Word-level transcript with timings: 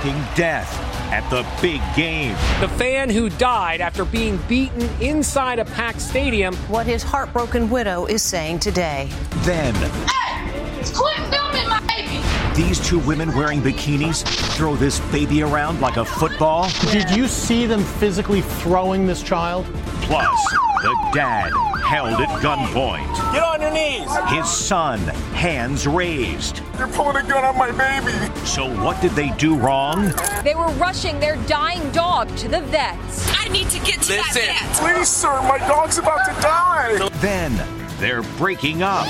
Shocking 0.00 0.24
death 0.34 1.12
at 1.12 1.28
the 1.28 1.46
big 1.60 1.82
game. 1.94 2.32
The 2.60 2.68
fan 2.78 3.10
who 3.10 3.28
died 3.28 3.82
after 3.82 4.06
being 4.06 4.38
beaten 4.48 4.88
inside 5.02 5.58
a 5.58 5.64
packed 5.66 6.00
stadium. 6.00 6.54
What 6.68 6.86
his 6.86 7.02
heartbroken 7.02 7.68
widow 7.68 8.06
is 8.06 8.22
saying 8.22 8.60
today. 8.60 9.10
Then, 9.40 9.74
Hey, 9.74 10.82
quit 10.94 11.18
filming 11.30 11.68
my 11.68 11.80
baby. 11.86 12.39
These 12.60 12.78
two 12.86 12.98
women 13.00 13.34
wearing 13.34 13.62
bikinis 13.62 14.22
throw 14.54 14.76
this 14.76 15.00
baby 15.10 15.42
around 15.42 15.80
like 15.80 15.96
a 15.96 16.04
football. 16.04 16.68
Did 16.92 17.08
you 17.10 17.26
see 17.26 17.64
them 17.64 17.82
physically 17.82 18.42
throwing 18.42 19.06
this 19.06 19.22
child? 19.22 19.64
Plus, 20.02 20.52
the 20.82 20.94
dad 21.14 21.50
held 21.86 22.20
at 22.20 22.28
gunpoint. 22.42 23.32
Get 23.32 23.42
on 23.42 23.62
your 23.62 23.70
knees. 23.70 24.10
His 24.28 24.50
son, 24.50 24.98
hands 25.32 25.86
raised. 25.86 26.60
You're 26.76 26.88
pulling 26.88 27.16
a 27.16 27.26
gun 27.26 27.44
on 27.44 27.56
my 27.56 27.70
baby. 27.70 28.12
So, 28.44 28.68
what 28.84 29.00
did 29.00 29.12
they 29.12 29.30
do 29.30 29.56
wrong? 29.56 30.12
They 30.44 30.54
were 30.54 30.68
rushing 30.72 31.18
their 31.18 31.36
dying 31.46 31.90
dog 31.92 32.28
to 32.36 32.48
the 32.48 32.60
vets. 32.60 33.26
I 33.38 33.48
need 33.48 33.70
to 33.70 33.78
get 33.80 34.02
to 34.02 34.12
Listen, 34.12 34.42
that 34.42 34.78
please, 34.78 35.08
sir, 35.08 35.40
my 35.42 35.58
dog's 35.58 35.96
about 35.96 36.26
to 36.26 36.42
die. 36.42 37.08
Then, 37.20 37.52
they're 37.98 38.22
breaking 38.36 38.82
up. 38.82 39.06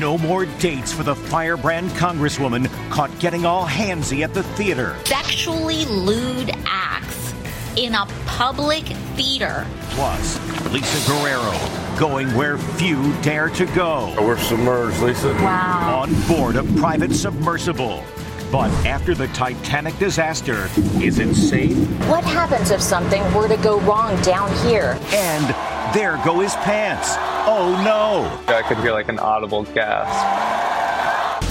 No 0.00 0.16
more 0.16 0.46
dates 0.46 0.94
for 0.94 1.02
the 1.02 1.14
firebrand 1.14 1.90
congresswoman 1.90 2.70
caught 2.88 3.10
getting 3.18 3.44
all 3.44 3.66
handsy 3.66 4.24
at 4.24 4.32
the 4.32 4.42
theater. 4.54 4.96
sexually 5.04 5.84
lewd 5.84 6.50
acts 6.64 7.34
in 7.76 7.94
a 7.94 8.06
public 8.24 8.84
theater. 9.14 9.66
Plus, 9.90 10.40
Lisa 10.72 11.06
Guerrero 11.06 11.54
going 11.98 12.34
where 12.34 12.56
few 12.56 13.12
dare 13.20 13.50
to 13.50 13.66
go. 13.66 14.14
We're 14.18 14.38
submerged, 14.38 15.02
Lisa. 15.02 15.34
Wow. 15.34 16.00
On 16.00 16.26
board 16.26 16.56
a 16.56 16.64
private 16.80 17.12
submersible. 17.12 18.02
But 18.50 18.70
after 18.86 19.14
the 19.14 19.28
Titanic 19.28 19.98
disaster, 19.98 20.70
is 21.02 21.18
it 21.18 21.34
safe? 21.34 21.76
What 22.08 22.24
happens 22.24 22.70
if 22.70 22.80
something 22.80 23.22
were 23.34 23.48
to 23.48 23.58
go 23.58 23.78
wrong 23.80 24.18
down 24.22 24.50
here? 24.66 24.98
And 25.12 25.54
there 25.94 26.18
go 26.24 26.40
his 26.40 26.54
pants. 26.56 27.18
Oh 27.52 27.82
no! 27.82 28.54
I 28.54 28.62
could 28.62 28.78
hear 28.78 28.92
like 28.92 29.08
an 29.08 29.18
audible 29.18 29.64
gasp. 29.64 31.44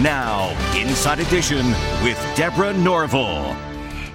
Now, 0.00 0.56
Inside 0.78 1.18
Edition 1.18 1.66
with 2.04 2.16
Deborah 2.36 2.72
Norville. 2.72 3.52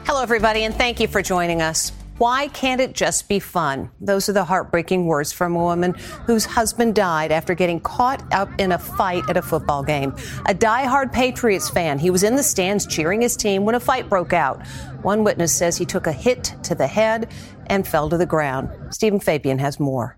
Hello, 0.05 0.21
everybody, 0.21 0.63
and 0.63 0.73
thank 0.73 1.01
you 1.01 1.09
for 1.09 1.21
joining 1.21 1.61
us. 1.61 1.91
Why 2.17 2.47
can't 2.47 2.79
it 2.79 2.93
just 2.93 3.27
be 3.27 3.39
fun? 3.39 3.91
Those 3.99 4.29
are 4.29 4.33
the 4.33 4.45
heartbreaking 4.45 5.05
words 5.05 5.33
from 5.33 5.53
a 5.53 5.59
woman 5.59 5.95
whose 6.25 6.45
husband 6.45 6.95
died 6.95 7.33
after 7.33 7.55
getting 7.55 7.81
caught 7.81 8.23
up 8.33 8.49
in 8.57 8.71
a 8.71 8.79
fight 8.79 9.23
at 9.29 9.35
a 9.35 9.41
football 9.41 9.83
game. 9.83 10.15
A 10.45 10.53
die-hard 10.53 11.11
Patriots 11.11 11.69
fan. 11.69 11.99
He 11.99 12.09
was 12.09 12.23
in 12.23 12.37
the 12.37 12.43
stands 12.43 12.87
cheering 12.87 13.19
his 13.19 13.35
team 13.35 13.65
when 13.65 13.75
a 13.75 13.81
fight 13.81 14.07
broke 14.07 14.31
out. 14.31 14.65
One 15.01 15.25
witness 15.25 15.51
says 15.51 15.75
he 15.75 15.85
took 15.85 16.07
a 16.07 16.13
hit 16.13 16.55
to 16.63 16.73
the 16.73 16.87
head 16.87 17.29
and 17.67 17.85
fell 17.85 18.09
to 18.09 18.17
the 18.17 18.25
ground. 18.25 18.69
Stephen 18.93 19.19
Fabian 19.19 19.59
has 19.59 19.77
more. 19.77 20.15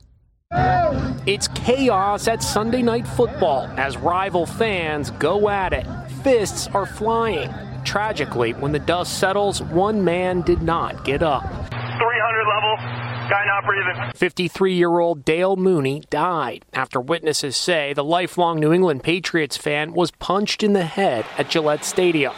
It's 1.25 1.47
chaos 1.49 2.27
at 2.27 2.43
Sunday 2.43 2.81
Night 2.81 3.07
Football 3.07 3.67
as 3.77 3.97
rival 3.97 4.45
fans 4.45 5.09
go 5.11 5.49
at 5.49 5.73
it. 5.73 5.87
Fists 6.23 6.67
are 6.73 6.85
flying. 6.85 7.51
Tragically, 7.83 8.53
when 8.53 8.71
the 8.71 8.79
dust 8.79 9.17
settles, 9.19 9.61
one 9.63 10.03
man 10.03 10.41
did 10.41 10.61
not 10.61 11.05
get 11.05 11.23
up. 11.23 11.43
300 11.43 12.47
level. 12.47 13.12
Guy 13.29 13.45
not 13.45 13.65
breathing. 13.65 14.11
53 14.15 14.73
year 14.73 14.99
old 14.99 15.23
Dale 15.23 15.55
Mooney 15.55 16.03
died 16.09 16.65
after 16.73 16.99
witnesses 16.99 17.55
say 17.55 17.93
the 17.93 18.03
lifelong 18.03 18.59
New 18.59 18.73
England 18.73 19.03
Patriots 19.03 19.57
fan 19.57 19.93
was 19.93 20.11
punched 20.11 20.63
in 20.63 20.73
the 20.73 20.85
head 20.85 21.25
at 21.37 21.49
Gillette 21.49 21.85
Stadium. 21.85 22.33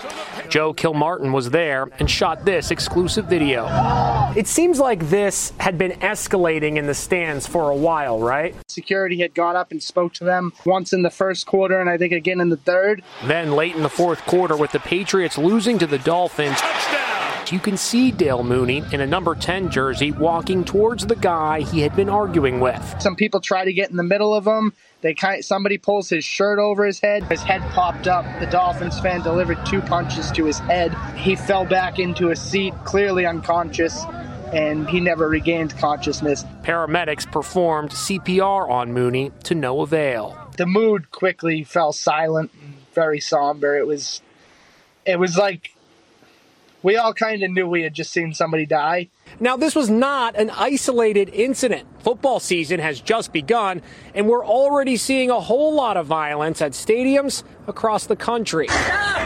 Joe 0.49 0.73
Kilmartin 0.73 1.31
was 1.31 1.49
there 1.49 1.87
and 1.99 2.09
shot 2.09 2.45
this 2.45 2.71
exclusive 2.71 3.25
video. 3.25 3.67
It 4.35 4.47
seems 4.47 4.79
like 4.79 5.09
this 5.09 5.53
had 5.59 5.77
been 5.77 5.93
escalating 5.99 6.77
in 6.77 6.85
the 6.85 6.93
stands 6.93 7.47
for 7.47 7.69
a 7.71 7.75
while, 7.75 8.19
right? 8.19 8.55
Security 8.67 9.19
had 9.21 9.33
got 9.33 9.55
up 9.55 9.71
and 9.71 9.81
spoke 9.81 10.13
to 10.13 10.23
them 10.23 10.53
once 10.65 10.93
in 10.93 11.01
the 11.01 11.09
first 11.09 11.47
quarter 11.47 11.79
and 11.79 11.89
I 11.89 11.97
think 11.97 12.13
again 12.13 12.39
in 12.39 12.49
the 12.49 12.57
third. 12.57 13.03
Then, 13.23 13.53
late 13.53 13.75
in 13.75 13.83
the 13.83 13.89
fourth 13.89 14.21
quarter, 14.25 14.55
with 14.55 14.71
the 14.71 14.79
Patriots 14.79 15.37
losing 15.37 15.79
to 15.79 15.87
the 15.87 15.99
Dolphins, 15.99 16.59
you 17.51 17.59
can 17.59 17.77
see 17.77 18.11
Dale 18.11 18.43
Mooney 18.43 18.83
in 18.91 19.01
a 19.01 19.07
number 19.07 19.35
10 19.35 19.69
jersey 19.69 20.11
walking 20.11 20.63
towards 20.63 21.05
the 21.05 21.15
guy 21.15 21.61
he 21.61 21.81
had 21.81 21.95
been 21.95 22.09
arguing 22.09 22.59
with. 22.59 22.95
Some 22.99 23.15
people 23.15 23.39
try 23.39 23.65
to 23.65 23.73
get 23.73 23.89
in 23.89 23.97
the 23.97 24.03
middle 24.03 24.33
of 24.33 24.45
him. 24.45 24.73
They 25.01 25.13
kind 25.13 25.45
somebody 25.45 25.77
pulls 25.77 26.09
his 26.09 26.25
shirt 26.25 26.57
over 26.57 26.85
his 26.85 26.99
head. 26.99 27.23
His 27.25 27.41
head 27.41 27.61
popped 27.71 28.07
up. 28.07 28.25
The 28.39 28.47
Dolphins 28.47 28.99
fan 28.99 29.21
delivered 29.21 29.63
two 29.65 29.81
punches 29.81 30.31
to 30.31 30.45
his 30.45 30.59
head. 30.59 30.95
He 31.15 31.35
fell 31.35 31.65
back 31.65 31.99
into 31.99 32.29
a 32.29 32.35
seat, 32.35 32.73
clearly 32.85 33.25
unconscious, 33.25 34.03
and 34.51 34.89
he 34.89 34.99
never 34.99 35.29
regained 35.29 35.77
consciousness. 35.77 36.43
Paramedics 36.63 37.31
performed 37.31 37.91
CPR 37.91 38.69
on 38.69 38.93
Mooney 38.93 39.31
to 39.43 39.53
no 39.53 39.81
avail. 39.81 40.35
The 40.57 40.65
mood 40.65 41.11
quickly 41.11 41.63
fell 41.63 41.91
silent, 41.93 42.51
and 42.63 42.73
very 42.93 43.19
somber. 43.19 43.77
It 43.77 43.85
was 43.85 44.21
it 45.05 45.19
was 45.19 45.37
like 45.37 45.74
we 46.85 46.97
all 46.97 47.15
kind 47.15 47.41
of 47.41 47.49
knew 47.49 47.67
we 47.67 47.81
had 47.81 47.95
just 47.95 48.11
seen 48.11 48.31
somebody 48.31 48.63
die. 48.67 49.09
Now, 49.39 49.57
this 49.57 49.73
was 49.73 49.89
not 49.89 50.35
an 50.35 50.51
isolated 50.51 51.29
incident. 51.29 51.87
Football 52.03 52.39
season 52.39 52.79
has 52.79 53.01
just 53.01 53.33
begun, 53.33 53.81
and 54.13 54.27
we're 54.29 54.45
already 54.45 54.95
seeing 54.95 55.31
a 55.31 55.39
whole 55.39 55.73
lot 55.73 55.97
of 55.97 56.05
violence 56.05 56.61
at 56.61 56.73
stadiums 56.73 57.43
across 57.65 58.05
the 58.05 58.15
country. 58.15 58.67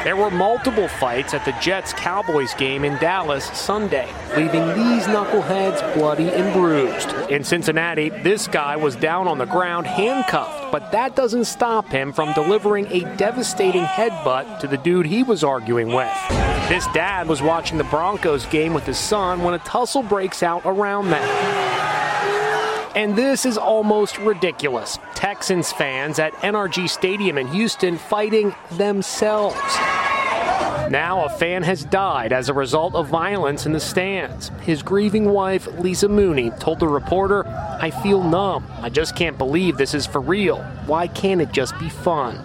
There 0.06 0.16
were 0.16 0.31
multiple 0.31 0.88
fights 0.88 1.34
at 1.34 1.44
the 1.44 1.51
Jets 1.60 1.92
Cowboys 1.92 2.54
game 2.54 2.86
in 2.86 2.98
Dallas 3.00 3.46
Sunday, 3.48 4.07
leaving 4.30 4.66
these 4.69 5.04
knuckleheads 5.07 5.94
bloody 5.94 6.30
and 6.30 6.54
bruised. 6.54 7.12
In 7.30 7.44
Cincinnati, 7.44 8.07
this 8.07 8.48
guy 8.48 8.78
was 8.78 8.96
down 8.96 9.28
on 9.28 9.38
the 9.38 9.46
ground 9.46 9.88
handcuffed, 9.88 10.72
but 10.72 10.94
that 10.94 11.18
doesn't 11.18 11.44
stop 11.44 11.86
him 11.90 12.13
from 12.13 12.31
delivering 12.31 12.88
a 12.88 13.01
devastating 13.18 13.84
headbutt 13.84 14.60
to 14.60 14.68
the 14.68 14.78
dude 14.78 15.06
he 15.06 15.22
was 15.22 15.44
arguing 15.44 15.90
with. 15.90 16.30
This 16.69 16.88
dad 16.94 17.28
was 17.28 17.42
watching 17.42 17.78
the 17.78 17.84
Broncos 17.84 18.45
game 18.45 18.74
with 18.74 18.86
his 18.86 18.98
son 18.98 19.44
when 19.44 19.54
a 19.54 19.60
tussle 19.60 20.04
breaks 20.04 20.42
out 20.44 20.62
around 20.63 21.10
them. 21.10 21.28
And 22.95 23.18
this 23.18 23.45
is 23.45 23.57
almost 23.57 24.18
ridiculous. 24.18 24.98
Texans 25.19 25.74
fans 25.74 26.18
at 26.18 26.31
NRG 26.36 26.89
Stadium 26.89 27.38
in 27.38 27.45
Houston 27.50 27.98
fighting 27.98 28.56
themselves. 28.77 29.60
Now, 30.89 31.25
a 31.25 31.30
fan 31.30 31.62
has 31.63 31.83
died 31.83 32.31
as 32.31 32.48
a 32.48 32.54
result 32.54 32.95
of 32.95 33.10
violence 33.10 33.66
in 33.66 33.74
the 33.74 33.81
stands. 33.81 34.50
His 34.62 34.81
grieving 34.81 35.25
wife, 35.25 35.68
Lisa 35.77 36.07
Mooney, 36.07 36.51
told 36.51 36.80
the 36.80 36.88
reporter, 36.88 37.45
I 37.81 37.92
feel 37.92 38.24
numb. 38.24 38.66
I 38.81 38.88
just 38.88 39.13
can't 39.13 39.38
believe 39.38 39.75
this 39.75 39.94
is 39.94 40.07
for 40.07 40.21
real. 40.21 40.60
Why 40.86 41.06
can't 41.07 41.42
it 41.42 41.51
just 41.51 41.77
be 41.80 41.89
fun? 41.89 42.38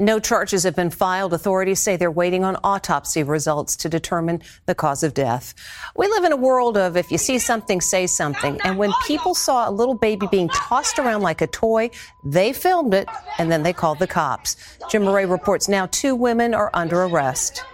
No 0.00 0.18
charges 0.18 0.64
have 0.64 0.74
been 0.74 0.90
filed. 0.90 1.32
Authorities 1.32 1.78
say 1.78 1.96
they're 1.96 2.10
waiting 2.10 2.42
on 2.42 2.56
autopsy 2.64 3.22
results 3.22 3.76
to 3.76 3.88
determine 3.88 4.42
the 4.66 4.74
cause 4.74 5.04
of 5.04 5.14
death. 5.14 5.54
We 5.96 6.08
live 6.08 6.24
in 6.24 6.32
a 6.32 6.36
world 6.36 6.76
of 6.76 6.96
if 6.96 7.12
you 7.12 7.18
see 7.18 7.38
something, 7.38 7.80
say 7.80 8.08
something. 8.08 8.60
And 8.64 8.76
when 8.76 8.92
people 9.06 9.34
saw 9.34 9.68
a 9.68 9.70
little 9.70 9.94
baby 9.94 10.26
being 10.30 10.48
tossed 10.48 10.98
around 10.98 11.22
like 11.22 11.40
a 11.40 11.46
toy, 11.46 11.90
they 12.24 12.52
filmed 12.52 12.92
it 12.92 13.08
and 13.38 13.52
then 13.52 13.62
they 13.62 13.72
called 13.72 14.00
the 14.00 14.08
cops. 14.08 14.56
Jim 14.90 15.04
Murray 15.04 15.26
reports 15.26 15.68
now 15.68 15.86
two 15.86 16.16
women 16.16 16.54
are 16.54 16.70
under 16.74 17.04
arrest. 17.04 17.64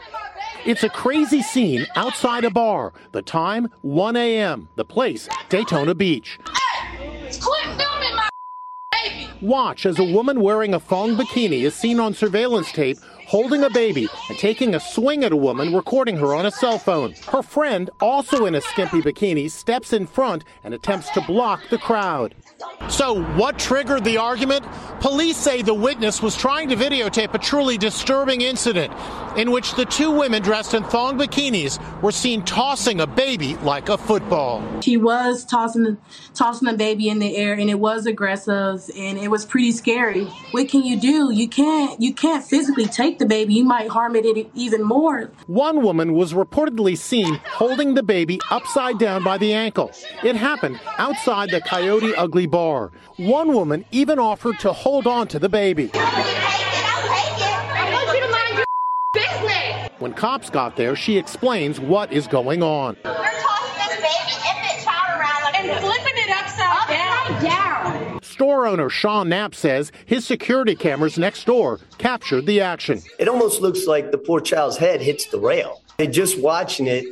It's 0.66 0.82
a 0.82 0.90
crazy 0.90 1.40
scene 1.40 1.86
outside 1.96 2.44
a 2.44 2.50
bar. 2.50 2.92
The 3.12 3.22
time, 3.22 3.70
1 3.80 4.16
a.m. 4.16 4.68
The 4.76 4.84
place, 4.84 5.26
Daytona 5.48 5.94
Beach. 5.94 6.38
Watch 9.40 9.86
as 9.86 9.98
a 9.98 10.04
woman 10.04 10.40
wearing 10.40 10.74
a 10.74 10.80
thong 10.80 11.16
bikini 11.16 11.62
is 11.62 11.74
seen 11.74 11.98
on 11.98 12.14
surveillance 12.14 12.70
tape 12.72 12.98
holding 13.26 13.62
a 13.62 13.70
baby 13.70 14.08
and 14.28 14.36
taking 14.38 14.74
a 14.74 14.80
swing 14.80 15.22
at 15.22 15.32
a 15.32 15.36
woman 15.36 15.72
recording 15.72 16.16
her 16.16 16.34
on 16.34 16.46
a 16.46 16.50
cell 16.50 16.78
phone. 16.78 17.14
Her 17.28 17.42
friend, 17.42 17.88
also 18.00 18.44
in 18.44 18.56
a 18.56 18.60
skimpy 18.60 19.00
bikini, 19.00 19.48
steps 19.48 19.92
in 19.92 20.08
front 20.08 20.44
and 20.64 20.74
attempts 20.74 21.10
to 21.10 21.20
block 21.20 21.60
the 21.70 21.78
crowd. 21.78 22.34
So, 22.88 23.22
what 23.34 23.58
triggered 23.58 24.04
the 24.04 24.18
argument? 24.18 24.66
Police 25.00 25.36
say 25.36 25.62
the 25.62 25.74
witness 25.74 26.20
was 26.20 26.36
trying 26.36 26.68
to 26.68 26.76
videotape 26.76 27.32
a 27.32 27.38
truly 27.38 27.78
disturbing 27.78 28.42
incident 28.42 28.92
in 29.36 29.50
which 29.50 29.74
the 29.74 29.84
two 29.84 30.10
women 30.10 30.42
dressed 30.42 30.74
in 30.74 30.82
thong 30.84 31.18
bikinis 31.18 31.78
were 32.02 32.12
seen 32.12 32.44
tossing 32.44 33.00
a 33.00 33.06
baby 33.06 33.54
like 33.56 33.88
a 33.88 33.96
football. 33.96 34.62
She 34.82 34.96
was 34.96 35.44
tossing 35.44 35.98
tossing 36.34 36.68
a 36.68 36.74
baby 36.74 37.08
in 37.08 37.18
the 37.18 37.36
air 37.36 37.54
and 37.54 37.70
it 37.70 37.78
was 37.78 38.06
aggressive 38.06 38.90
and 38.96 39.18
it 39.18 39.28
was 39.28 39.46
pretty 39.46 39.72
scary. 39.72 40.24
What 40.50 40.68
can 40.68 40.82
you 40.82 41.00
do? 41.00 41.32
You 41.32 41.48
can't 41.48 42.00
you 42.00 42.12
can't 42.12 42.44
physically 42.44 42.86
take 42.86 43.18
the 43.18 43.26
baby. 43.26 43.54
You 43.54 43.64
might 43.64 43.88
harm 43.88 44.16
it 44.16 44.50
even 44.54 44.82
more. 44.82 45.30
One 45.46 45.82
woman 45.82 46.12
was 46.12 46.32
reportedly 46.32 46.98
seen 46.98 47.40
holding 47.46 47.94
the 47.94 48.02
baby 48.02 48.40
upside 48.50 48.98
down 48.98 49.22
by 49.22 49.38
the 49.38 49.52
ankle. 49.52 49.92
It 50.24 50.36
happened 50.36 50.80
outside 50.98 51.50
the 51.50 51.60
Coyote 51.60 52.14
Ugly 52.16 52.48
bar. 52.50 52.92
One 53.16 53.52
woman 53.52 53.84
even 53.90 54.18
offered 54.18 54.58
to 54.60 54.72
hold 54.72 55.06
on 55.06 55.28
to 55.28 55.38
the 55.38 55.48
baby. 55.48 55.90
When 60.00 60.14
cops 60.14 60.48
got 60.48 60.76
there, 60.76 60.96
she 60.96 61.18
explains 61.18 61.78
what 61.78 62.10
is 62.10 62.26
going 62.26 62.62
on. 62.62 62.96
They're 63.02 63.12
tossing 63.12 63.76
this 63.76 63.96
baby 63.96 64.32
infant 64.48 64.82
child 64.82 65.20
around 65.20 65.54
and 65.56 65.78
flipping 65.84 66.14
it 66.16 66.30
upside, 66.30 66.90
upside 66.90 67.42
down. 67.42 68.12
down. 68.14 68.22
Store 68.22 68.66
owner 68.66 68.88
Sean 68.88 69.28
Knapp 69.28 69.54
says 69.54 69.92
his 70.06 70.26
security 70.26 70.74
cameras 70.74 71.18
next 71.18 71.44
door 71.44 71.80
captured 71.98 72.46
the 72.46 72.62
action. 72.62 73.02
It 73.18 73.28
almost 73.28 73.60
looks 73.60 73.86
like 73.86 74.10
the 74.10 74.16
poor 74.16 74.40
child's 74.40 74.78
head 74.78 75.02
hits 75.02 75.26
the 75.26 75.38
rail. 75.38 75.82
And 75.98 76.14
just 76.14 76.40
watching 76.40 76.86
it, 76.86 77.04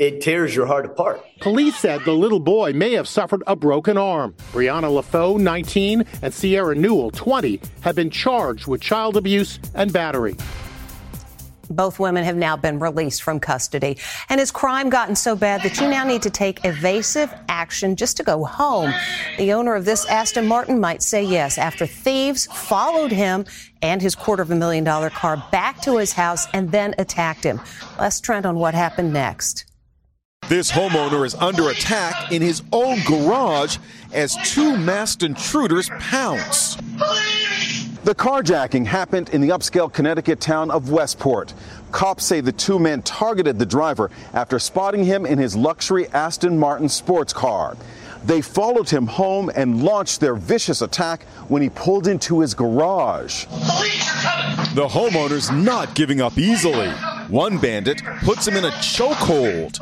it 0.00 0.22
tears 0.22 0.56
your 0.56 0.64
heart 0.64 0.86
apart. 0.86 1.22
Police 1.40 1.76
said 1.76 2.02
the 2.06 2.12
little 2.12 2.40
boy 2.40 2.72
may 2.72 2.94
have 2.94 3.06
suffered 3.06 3.42
a 3.46 3.54
broken 3.54 3.98
arm. 3.98 4.34
Brianna 4.50 4.88
LaFoe, 4.90 5.38
19, 5.38 6.04
and 6.22 6.32
Sierra 6.32 6.74
Newell, 6.74 7.10
20, 7.10 7.60
have 7.82 7.96
been 7.96 8.08
charged 8.08 8.66
with 8.66 8.80
child 8.80 9.18
abuse 9.18 9.60
and 9.74 9.92
battery. 9.92 10.34
Both 11.68 12.00
women 12.00 12.24
have 12.24 12.34
now 12.34 12.56
been 12.56 12.78
released 12.78 13.22
from 13.22 13.40
custody. 13.40 13.98
And 14.30 14.40
has 14.40 14.50
crime 14.50 14.88
gotten 14.88 15.14
so 15.14 15.36
bad 15.36 15.62
that 15.62 15.78
you 15.78 15.86
now 15.86 16.04
need 16.04 16.22
to 16.22 16.30
take 16.30 16.64
evasive 16.64 17.32
action 17.48 17.94
just 17.94 18.16
to 18.16 18.22
go 18.22 18.44
home? 18.44 18.92
The 19.36 19.52
owner 19.52 19.74
of 19.74 19.84
this 19.84 20.06
Aston 20.06 20.48
Martin 20.48 20.80
might 20.80 21.02
say 21.02 21.22
yes 21.22 21.58
after 21.58 21.86
thieves 21.86 22.46
followed 22.46 23.12
him 23.12 23.44
and 23.82 24.00
his 24.00 24.14
quarter 24.14 24.42
of 24.42 24.50
a 24.50 24.56
million 24.56 24.82
dollar 24.82 25.10
car 25.10 25.46
back 25.52 25.80
to 25.82 25.98
his 25.98 26.12
house 26.12 26.48
and 26.54 26.72
then 26.72 26.94
attacked 26.98 27.44
him. 27.44 27.60
Les 28.00 28.18
Trent 28.18 28.46
on 28.46 28.56
what 28.56 28.74
happened 28.74 29.12
next. 29.12 29.69
This 30.50 30.72
homeowner 30.72 31.24
is 31.24 31.36
under 31.36 31.68
attack 31.68 32.32
in 32.32 32.42
his 32.42 32.64
own 32.72 32.98
garage 33.06 33.78
as 34.12 34.36
two 34.52 34.76
masked 34.76 35.22
intruders 35.22 35.88
pounce. 36.00 36.74
The 38.02 38.16
carjacking 38.16 38.84
happened 38.84 39.28
in 39.28 39.42
the 39.42 39.50
upscale 39.50 39.92
Connecticut 39.92 40.40
town 40.40 40.72
of 40.72 40.90
Westport. 40.90 41.54
Cops 41.92 42.24
say 42.24 42.40
the 42.40 42.50
two 42.50 42.80
men 42.80 43.00
targeted 43.02 43.60
the 43.60 43.64
driver 43.64 44.10
after 44.32 44.58
spotting 44.58 45.04
him 45.04 45.24
in 45.24 45.38
his 45.38 45.54
luxury 45.54 46.08
Aston 46.08 46.58
Martin 46.58 46.88
sports 46.88 47.32
car. 47.32 47.76
They 48.24 48.40
followed 48.40 48.90
him 48.90 49.06
home 49.06 49.52
and 49.54 49.84
launched 49.84 50.18
their 50.18 50.34
vicious 50.34 50.82
attack 50.82 51.22
when 51.46 51.62
he 51.62 51.70
pulled 51.70 52.08
into 52.08 52.40
his 52.40 52.54
garage. 52.54 53.44
The 54.74 54.88
homeowner's 54.90 55.52
not 55.52 55.94
giving 55.94 56.20
up 56.20 56.36
easily. 56.38 56.90
One 57.28 57.56
bandit 57.58 58.02
puts 58.24 58.48
him 58.48 58.56
in 58.56 58.64
a 58.64 58.70
chokehold. 58.70 59.78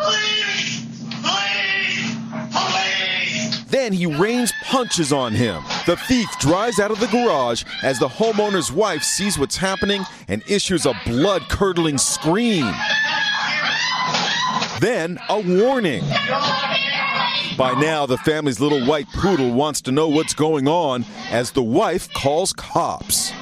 Then 3.68 3.92
he 3.92 4.06
rains 4.06 4.52
punches 4.64 5.12
on 5.12 5.34
him. 5.34 5.62
The 5.84 5.96
thief 5.96 6.28
drives 6.38 6.80
out 6.80 6.90
of 6.90 7.00
the 7.00 7.06
garage 7.06 7.64
as 7.82 7.98
the 7.98 8.08
homeowner's 8.08 8.72
wife 8.72 9.02
sees 9.02 9.38
what's 9.38 9.58
happening 9.58 10.04
and 10.26 10.42
issues 10.48 10.86
a 10.86 10.94
blood 11.04 11.42
curdling 11.50 11.98
scream. 11.98 12.72
Then 14.80 15.18
a 15.28 15.40
warning. 15.40 16.02
By 17.58 17.74
now, 17.78 18.06
the 18.06 18.16
family's 18.18 18.60
little 18.60 18.86
white 18.86 19.08
poodle 19.08 19.52
wants 19.52 19.82
to 19.82 19.92
know 19.92 20.08
what's 20.08 20.32
going 20.32 20.66
on 20.66 21.04
as 21.30 21.50
the 21.50 21.62
wife 21.62 22.10
calls 22.14 22.54
cops. 22.54 23.32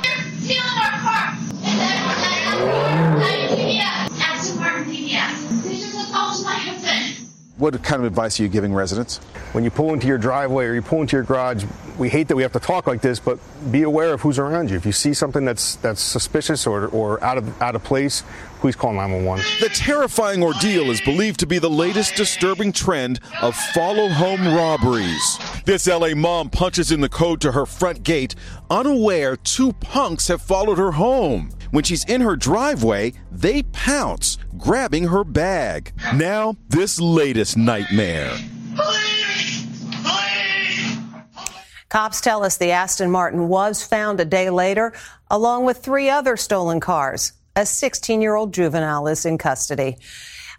What 7.59 7.83
kind 7.83 8.03
of 8.03 8.07
advice 8.07 8.39
are 8.39 8.43
you 8.43 8.51
giving 8.51 8.75
residents? 8.75 9.17
When 9.53 9.65
you 9.65 9.71
pull 9.71 9.95
into 9.95 10.07
your 10.07 10.19
driveway 10.19 10.67
or 10.67 10.75
you 10.75 10.83
pull 10.83 11.01
into 11.01 11.17
your 11.17 11.25
garage, 11.25 11.65
we 11.97 12.11
hate 12.11 12.29
that 12.29 12.37
we 12.37 12.43
have 12.43 12.53
to 12.53 12.61
talk 12.61 12.87
like 12.87 13.01
this, 13.01 13.19
but 13.19 13.39
be 13.73 13.83
aware 13.83 14.13
of 14.13 14.21
who's 14.21 14.39
around 14.39 14.71
you. 14.71 14.77
If 14.77 14.85
you 14.85 14.93
see 14.93 15.15
something 15.15 15.47
that's 15.47 15.77
that's 15.77 16.03
suspicious 16.03 16.67
or, 16.67 16.89
or 16.89 17.23
out 17.25 17.39
of 17.39 17.63
out 17.63 17.75
of 17.75 17.83
place, 17.83 18.25
please 18.61 18.77
call 18.77 18.93
911. 18.93 19.43
The 19.61 19.71
terrifying 19.71 20.43
ordeal 20.43 20.91
is 20.91 21.01
believed 21.01 21.41
to 21.41 21.47
be 21.47 21.59
the 21.59 21.71
latest 21.71 22.15
disturbing 22.15 22.73
trend 22.73 23.21
of 23.41 23.57
follow 23.57 24.09
home 24.09 24.47
robberies. 24.47 25.39
This 25.65 25.87
LA 25.87 26.15
mom 26.15 26.51
punches 26.51 26.93
in 26.93 27.01
the 27.01 27.09
code 27.09 27.41
to 27.41 27.53
her 27.53 27.65
front 27.65 28.03
gate, 28.03 28.35
unaware 28.69 29.35
two 29.35 29.73
punks 29.73 30.29
have 30.29 30.43
followed 30.43 30.77
her 30.77 30.93
home. 30.93 31.56
When 31.71 31.85
she's 31.85 32.05
in 32.05 32.21
her 32.21 32.37
driveway, 32.37 33.13
they 33.31 33.63
pounce, 33.65 34.39
grabbing 34.57 35.09
her 35.09 35.25
bag. 35.25 35.93
Now, 36.15 36.57
this 36.69 37.01
latest 37.01 37.57
nightmare. 37.57 38.37
Cops 41.89 42.21
tell 42.21 42.45
us 42.45 42.59
the 42.59 42.73
Aston 42.73 43.11
Martin 43.11 43.49
was 43.49 43.83
found 43.83 44.21
a 44.21 44.25
day 44.25 44.51
later, 44.51 44.93
along 45.31 45.65
with 45.65 45.79
three 45.79 46.11
other 46.11 46.37
stolen 46.37 46.81
cars. 46.81 47.33
A 47.55 47.65
16 47.65 48.21
year 48.21 48.35
old 48.35 48.53
juvenile 48.53 49.07
is 49.07 49.25
in 49.25 49.39
custody. 49.39 49.97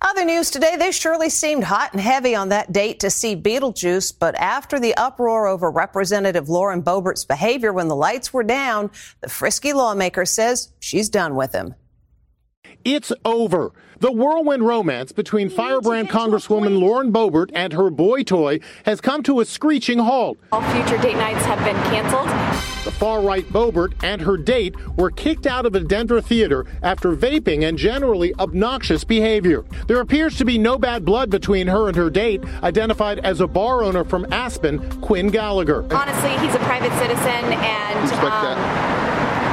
Other 0.02 0.26
news 0.26 0.52
today, 0.52 0.76
they 0.78 0.92
surely 0.92 1.30
seemed 1.30 1.64
hot 1.64 1.92
and 1.94 2.02
heavy 2.02 2.36
on 2.36 2.50
that 2.50 2.72
date 2.72 3.00
to 3.00 3.10
see 3.10 3.36
Beetlejuice, 3.36 4.14
but 4.18 4.36
after 4.36 4.80
the 4.80 4.96
uproar 4.96 5.48
over 5.48 5.72
Representative 5.72 6.50
Lauren 6.50 6.84
Boebert's 6.84 7.26
behavior 7.26 7.74
when 7.74 7.88
the 7.88 7.96
lights 7.96 8.32
were 8.32 8.44
down, 8.44 8.92
the 9.22 9.30
frisky 9.30 9.74
lawmaker 9.74 10.26
says 10.26 10.72
she's 10.80 11.10
done 11.10 11.36
with 11.36 11.54
him. 11.54 11.74
It's 12.90 13.12
over. 13.26 13.74
The 14.00 14.14
whirlwind 14.14 14.66
romance 14.66 15.12
between 15.12 15.50
firebrand 15.50 16.10
Congresswoman 16.10 16.80
Lauren 16.80 17.12
Boebert 17.12 17.52
and 17.54 17.74
her 17.74 17.90
boy 17.90 18.24
toy 18.24 18.62
has 18.86 19.02
come 19.02 19.24
to 19.24 19.42
a 19.42 19.46
screeching 19.46 20.00
halt. 20.00 20.38
All 20.54 20.62
future 20.72 20.98
date 21.02 21.18
nights 21.18 21.44
have 21.44 21.60
been 21.66 21.76
canceled. 21.92 22.28
The 22.86 22.92
far 22.92 23.20
right 23.20 23.44
Boebert 23.50 23.92
and 24.06 24.22
her 24.22 24.38
date 24.38 24.74
were 24.96 25.12
kicked 25.12 25.46
out 25.46 25.66
of 25.66 25.76
a 25.76 25.82
Denver 25.82 26.22
theater 26.22 26.66
after 26.82 27.14
vaping 27.14 27.68
and 27.68 27.78
generally 27.78 28.34
obnoxious 28.36 29.04
behavior. 29.04 29.66
There 29.88 30.00
appears 30.00 30.38
to 30.38 30.46
be 30.46 30.58
no 30.58 30.78
bad 30.78 31.04
blood 31.04 31.30
between 31.30 31.68
her 31.68 31.90
and 31.90 31.98
her 31.98 32.10
date, 32.10 32.42
identified 32.64 33.20
as 33.20 33.42
a 33.42 33.48
bar 33.48 33.84
owner 33.84 34.06
from 34.06 34.32
Aspen, 34.32 34.80
Quinn 35.02 35.28
Gallagher. 35.28 35.86
Honestly, 35.94 36.38
he's 36.38 36.56
a 36.56 36.60
private 36.60 36.98
citizen 37.00 37.52
and. 37.52 38.12
Um, 38.14 38.97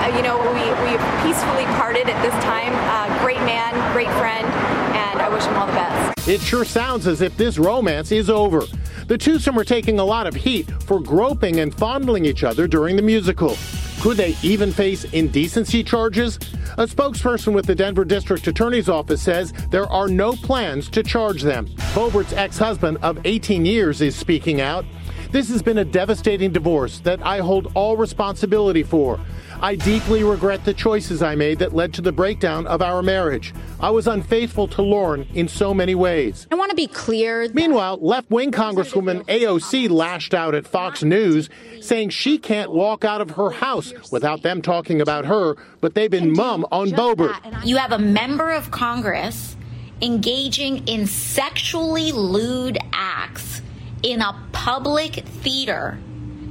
you 0.09 0.23
know, 0.23 0.37
we, 0.39 0.65
we 0.85 0.97
peacefully 1.23 1.65
parted 1.77 2.09
at 2.09 2.21
this 2.23 2.35
time. 2.45 2.73
Uh, 2.75 3.23
great 3.23 3.41
man, 3.41 3.73
great 3.93 4.11
friend, 4.19 4.47
and 4.95 5.21
I 5.21 5.29
wish 5.29 5.45
him 5.45 5.55
all 5.57 5.67
the 5.67 5.73
best. 5.73 6.29
It 6.29 6.41
sure 6.41 6.65
sounds 6.65 7.07
as 7.07 7.21
if 7.21 7.37
this 7.37 7.59
romance 7.59 8.13
is 8.13 8.31
over. 8.31 8.63
The 9.07 9.19
twosome 9.19 9.59
are 9.59 9.65
taking 9.65 9.99
a 9.99 10.05
lot 10.05 10.27
of 10.27 10.35
heat 10.35 10.71
for 10.85 11.01
groping 11.01 11.61
and 11.61 11.75
fondling 11.75 12.25
each 12.25 12.45
other 12.45 12.67
during 12.67 12.97
the 12.97 13.03
musical. 13.03 13.57
Could 14.01 14.17
they 14.17 14.37
even 14.43 14.73
face 14.73 15.05
indecency 15.05 15.83
charges? 15.83 16.37
A 16.77 16.87
spokesperson 16.87 17.53
with 17.53 17.67
the 17.67 17.75
Denver 17.75 18.05
District 18.05 18.47
Attorney's 18.47 18.89
Office 18.89 19.23
says 19.23 19.53
there 19.71 19.91
are 19.91 20.09
no 20.09 20.33
plans 20.33 20.89
to 20.91 21.03
charge 21.03 21.43
them. 21.43 21.67
Boebert's 21.95 22.33
ex 22.33 22.59
husband 22.59 22.99
of 23.03 23.19
18 23.25 23.65
years 23.65 24.01
is 24.01 24.17
speaking 24.17 24.61
out. 24.61 24.85
This 25.31 25.49
has 25.49 25.63
been 25.63 25.79
a 25.79 25.85
devastating 25.85 26.53
divorce 26.53 27.01
that 27.01 27.25
I 27.25 27.39
hold 27.39 27.73
all 27.75 27.97
responsibility 27.97 28.83
for. 28.83 29.21
I 29.61 29.77
deeply 29.77 30.25
regret 30.25 30.65
the 30.65 30.75
choices 30.75 31.23
I 31.23 31.35
made 31.35 31.59
that 31.61 31.75
led 31.75 31.95
to 31.95 32.03
the 32.03 32.13
breakdown 32.13 32.67
of 32.67 32.83
our 32.83 33.03
marriage. 33.03 33.55
I 33.81 33.91
was 33.91 34.07
unfaithful 34.07 34.69
to 34.69 34.83
Lauren 34.83 35.27
in 35.35 35.49
so 35.49 35.73
many 35.73 35.95
ways. 35.95 36.47
I 36.51 36.55
want 36.55 36.71
to 36.71 36.77
be 36.77 36.87
clear. 36.87 37.49
Meanwhile, 37.53 37.99
left 38.01 38.31
wing 38.31 38.53
Congresswoman 38.53 39.25
AOC 39.27 39.89
lashed 39.91 40.35
out 40.35 40.55
at 40.55 40.67
Fox 40.67 41.03
News, 41.03 41.49
saying 41.81 42.11
she 42.11 42.39
can't 42.39 42.71
walk 42.71 43.05
out 43.05 43.21
of 43.21 43.31
her 43.33 43.51
house 43.51 43.93
without 44.11 44.43
them 44.43 44.63
talking 44.63 45.01
about 45.01 45.27
her, 45.27 45.57
but 45.81 45.95
they've 45.95 46.11
been 46.11 46.33
mum 46.33 46.67
on 46.71 46.91
Boebert. 46.91 47.65
You 47.65 47.77
have 47.77 47.93
a 47.93 47.99
member 47.99 48.51
of 48.51 48.71
Congress 48.71 49.57
engaging 50.03 50.87
in 50.89 51.07
sexually 51.07 52.13
lewd 52.13 52.79
acts 52.93 53.63
in 54.03 54.21
a 54.21 54.37
public 54.53 55.15
theater, 55.15 55.99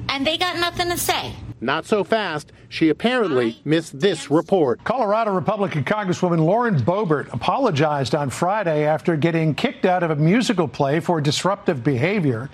and 0.10 0.26
they 0.26 0.38
got 0.38 0.58
nothing 0.58 0.90
to 0.90 0.98
say. 0.98 1.34
Not 1.64 1.86
so 1.86 2.04
fast. 2.04 2.52
She 2.68 2.90
apparently 2.90 3.62
missed 3.64 3.98
this 3.98 4.30
report. 4.30 4.84
Colorado 4.84 5.32
Republican 5.32 5.86
Congresswoman 5.86 6.44
Lauren 6.44 6.76
Boebert 6.76 7.32
apologized 7.34 8.14
on 8.14 8.30
Friday 8.30 8.86
after 8.86 9.16
getting 9.16 9.56
kicked 9.56 9.86
out 9.86 10.04
of 10.04 10.12
a 10.12 10.16
musical 10.18 10.68
play 10.68 11.00
for 11.00 11.22
disruptive 11.22 11.82
behavior. 11.84 12.50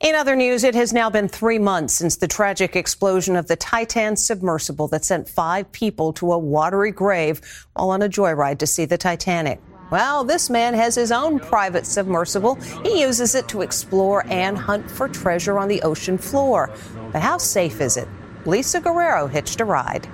In 0.00 0.14
other 0.14 0.36
news, 0.36 0.64
it 0.64 0.74
has 0.74 0.92
now 0.92 1.10
been 1.10 1.28
three 1.28 1.58
months 1.58 1.94
since 1.94 2.16
the 2.16 2.28
tragic 2.28 2.76
explosion 2.76 3.36
of 3.36 3.48
the 3.48 3.56
Titan 3.56 4.16
submersible 4.16 4.86
that 4.88 5.04
sent 5.04 5.28
five 5.28 5.70
people 5.72 6.12
to 6.14 6.32
a 6.32 6.38
watery 6.38 6.92
grave 6.92 7.40
while 7.72 7.90
on 7.90 8.02
a 8.02 8.08
joyride 8.08 8.58
to 8.58 8.66
see 8.66 8.84
the 8.84 8.98
Titanic. 8.98 9.60
Well, 9.90 10.24
this 10.24 10.50
man 10.50 10.74
has 10.74 10.94
his 10.94 11.12
own 11.12 11.38
private 11.38 11.86
submersible. 11.86 12.56
He 12.82 13.02
uses 13.02 13.34
it 13.34 13.48
to 13.48 13.60
explore 13.60 14.24
and 14.28 14.56
hunt 14.56 14.90
for 14.90 15.08
treasure 15.08 15.58
on 15.58 15.68
the 15.68 15.82
ocean 15.82 16.18
floor. 16.18 16.70
But 17.12 17.22
how 17.22 17.38
safe 17.38 17.80
is 17.80 17.96
it? 17.96 18.08
Lisa 18.46 18.80
Guerrero 18.80 19.26
hitched 19.26 19.60
a 19.60 19.64
ride. 19.64 20.08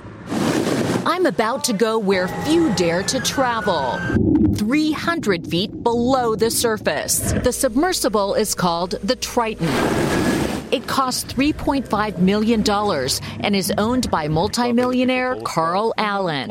I'm 1.07 1.27
about 1.27 1.65
to 1.65 1.73
go 1.73 1.99
where 1.99 2.29
few 2.45 2.73
dare 2.75 3.03
to 3.05 3.21
travel. 3.21 3.99
300 4.57 5.47
feet 5.47 5.83
below 5.83 6.35
the 6.35 6.50
surface. 6.50 7.33
The 7.33 7.53
submersible 7.53 8.35
is 8.35 8.55
called 8.55 8.93
the 9.03 9.17
Triton. 9.17 9.69
It 10.73 10.87
costs 10.87 11.33
$3.5 11.33 12.19
million 12.19 12.65
and 13.41 13.57
is 13.57 13.73
owned 13.79 14.11
by 14.11 14.29
multimillionaire 14.29 15.41
Carl 15.43 15.95
Allen. 15.97 16.50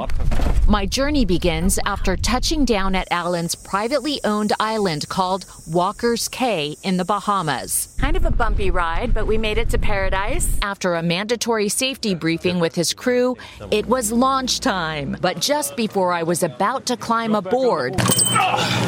My 0.70 0.86
journey 0.86 1.26
begins 1.26 1.80
after 1.84 2.16
touching 2.16 2.64
down 2.64 2.94
at 2.94 3.08
Allen's 3.10 3.56
privately 3.56 4.20
owned 4.24 4.54
island 4.60 5.10
called 5.10 5.48
Walker's 5.66 6.28
Cay 6.28 6.78
in 6.84 6.98
the 6.98 7.06
Bahamas. 7.06 7.96
Kind 7.98 8.16
of 8.16 8.24
a 8.24 8.30
bumpy 8.30 8.70
ride, 8.70 9.12
but 9.12 9.26
we 9.26 9.36
made 9.36 9.58
it 9.58 9.72
to 9.72 9.80
paradise. 9.80 10.48
After 10.62 10.94
a 10.94 11.02
mandatory 11.02 11.70
safety 11.70 12.14
briefing 12.14 12.60
with 12.60 12.76
his 12.76 12.94
crew, 12.94 13.36
it 13.72 13.88
was 13.88 14.12
launch 14.12 14.60
time. 14.60 15.18
But 15.20 15.40
just 15.40 15.76
before 15.76 16.14
I 16.14 16.22
was 16.22 16.44
about 16.44 16.86
to 16.86 16.98
climb 16.98 17.34
aboard, 17.34 17.96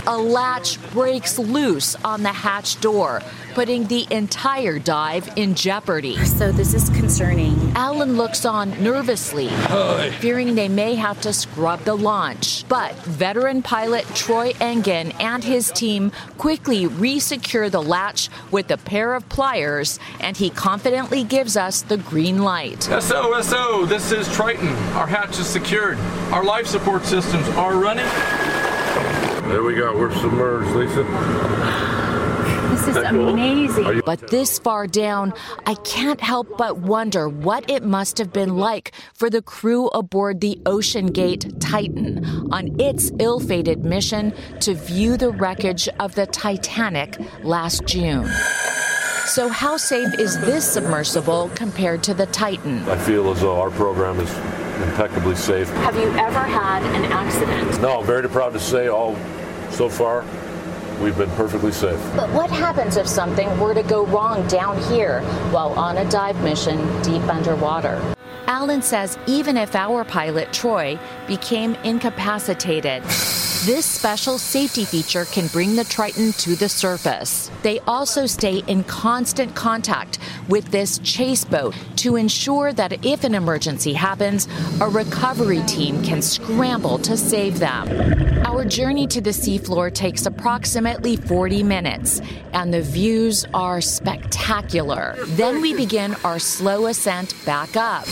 a 0.06 0.18
latch 0.20 0.80
breaks 0.92 1.40
loose 1.40 1.96
on 2.06 2.22
the 2.22 2.30
hatch 2.30 2.80
door, 2.80 3.24
putting 3.54 3.86
the 3.88 4.08
entire 4.12 4.80
dive 4.80 5.30
in 5.36 5.56
jeopardy. 5.56 6.18
So 6.26 6.52
this 6.52 6.74
is 6.74 6.90
concerning. 6.90 7.72
Allen 7.76 8.18
looks 8.18 8.46
on 8.46 8.72
nervously, 8.84 9.50
fearing 10.20 10.56
they 10.56 10.70
may 10.70 10.96
have 10.96 11.22
to 11.22 11.34
scrub 11.34 11.82
the 11.82 11.96
launch. 11.96 12.68
But 12.68 12.96
veteran 12.96 13.62
pilot 13.62 14.06
Troy 14.16 14.54
Engen 14.60 15.12
and 15.20 15.44
his 15.44 15.72
team 15.72 16.12
quickly 16.38 16.88
re-secure 16.88 17.70
the 17.70 17.82
latch 17.82 18.30
with 18.52 18.72
a 18.72 18.78
pair 18.78 19.14
of 19.14 19.28
pliers, 19.30 20.00
and 20.20 20.38
he 20.38 20.50
confidently 20.50 21.24
gives 21.24 21.58
us 21.58 21.82
the 21.82 21.98
green 21.98 22.44
light. 22.44 22.84
SO, 22.84 23.42
SO, 23.42 23.86
this 23.86 24.12
is 24.12 24.34
Triton. 24.34 24.70
Our 24.94 25.08
hatch 25.08 25.40
is 25.40 25.48
secured. 25.48 25.98
Our 26.32 26.44
life 26.44 26.68
support 26.68 27.04
systems 27.06 27.48
are 27.50 27.76
running. 27.76 28.08
There 29.50 29.64
we 29.64 29.76
go. 29.76 29.98
We're 29.98 30.16
submerged, 30.16 30.76
Lisa. 30.76 32.11
This 32.82 32.96
is 32.96 33.04
amazing. 33.04 34.02
But 34.06 34.28
this 34.30 34.58
far 34.58 34.88
down, 34.88 35.34
I 35.68 35.76
can't 35.76 36.20
help 36.20 36.58
but 36.58 36.80
wonder 36.80 37.30
what 37.30 37.70
it 37.70 37.84
must 37.84 38.18
have 38.18 38.34
been 38.34 38.58
like 38.58 38.94
for 39.14 39.30
the 39.30 39.44
crew 39.44 39.90
aboard 39.90 40.42
the 40.42 40.60
Ocean 40.66 41.08
Gate 41.08 41.60
Titan 41.60 42.26
on 42.52 42.80
its 42.82 43.12
ill 43.20 43.40
fated 43.40 43.86
mission 43.86 44.34
to 44.62 44.74
view 44.74 45.16
the 45.16 45.30
wreckage 45.30 45.90
of 46.00 46.16
the 46.16 46.26
Titanic 46.26 47.20
last 47.44 47.86
June. 47.86 48.28
So, 49.26 49.50
how 49.50 49.78
safe 49.78 50.20
is 50.20 50.40
this 50.40 50.74
submersible 50.74 51.52
compared 51.54 52.02
to 52.04 52.16
the 52.16 52.26
Titan? 52.26 52.80
I 52.90 52.98
feel 52.98 53.30
as 53.30 53.42
though 53.42 53.62
our 53.62 53.70
program 53.70 54.20
is 54.20 54.36
impeccably 54.90 55.36
safe. 55.36 55.70
Have 55.70 55.96
you 55.96 56.10
ever 56.18 56.40
had 56.40 56.82
an 56.96 57.06
accident? 57.12 57.80
No, 57.80 58.00
I'm 58.00 58.08
very 58.08 58.28
proud 58.28 58.54
to 58.54 58.60
say 58.60 58.88
all 58.88 59.16
so 59.70 59.88
far 59.88 60.26
we've 61.02 61.18
been 61.18 61.32
perfectly 61.32 61.72
safe. 61.72 62.00
But 62.16 62.30
what 62.30 62.50
happens 62.50 62.96
if 62.98 63.08
something 63.08 63.60
were 63.60 63.74
to 63.74 63.84
go 63.84 64.06
wrong 64.06 64.48
down 64.48 64.82
here 64.84 65.22
while 65.52 65.74
on 65.74 65.98
a 65.98 66.10
dive 66.10 66.42
mission 66.44 66.78
deep 67.02 67.24
underwater? 67.24 68.00
Allen 68.48 68.82
says 68.82 69.18
even 69.28 69.58
if 69.58 69.76
our 69.76 70.04
pilot, 70.04 70.52
Troy, 70.54 71.00
became 71.28 71.76
incapacitated, 71.84 73.04
this 73.66 73.86
special 73.86 74.40
safety 74.40 74.86
feature 74.86 75.26
can 75.26 75.46
bring 75.48 75.76
the 75.76 75.84
Triton 75.84 76.34
to 76.34 76.56
the 76.56 76.68
surface. 76.68 77.52
They 77.62 77.80
also 77.82 78.26
stay 78.26 78.64
in 78.66 78.84
constant 78.86 79.56
contact 79.56 80.18
with 80.50 80.66
this 80.72 80.98
chase 81.00 81.46
boat 81.46 81.76
to 81.98 82.16
ensure 82.16 82.74
that 82.74 83.06
if 83.06 83.24
an 83.24 83.36
emergency 83.36 83.94
happens, 83.94 84.48
a 84.82 84.90
recovery 84.90 85.62
team 85.68 86.02
can 86.02 86.24
scramble 86.24 86.98
to 87.00 87.16
save 87.16 87.60
them. 87.60 87.88
Our 88.48 88.66
journey 88.66 89.06
to 89.08 89.22
the 89.22 89.30
seafloor 89.30 89.94
takes 89.94 90.26
approximately 90.26 91.16
40 91.16 91.62
minutes, 91.62 92.20
and 92.54 92.74
the 92.74 92.82
views 92.82 93.46
are 93.54 93.80
spectacular. 93.80 95.16
Then 95.28 95.62
we 95.62 95.76
begin 95.76 96.16
our 96.24 96.40
slow 96.40 96.88
ascent 96.88 97.36
back 97.46 97.78
up. 97.78 98.08